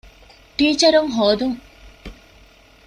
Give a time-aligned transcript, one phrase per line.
[0.57, 1.57] ޓީޗަރުން ހޯދުން